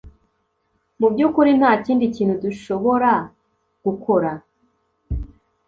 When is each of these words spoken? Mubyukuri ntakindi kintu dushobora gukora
Mubyukuri 0.99 1.51
ntakindi 1.59 2.05
kintu 2.15 2.33
dushobora 2.43 3.11
gukora 3.83 4.31